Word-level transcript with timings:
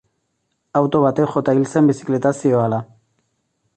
Auto 0.79 1.01
batek 1.03 1.29
jota 1.35 1.55
hil 1.57 1.67
zen 1.75 1.91
bizikletaz 1.93 2.33
zihoala. 2.41 2.81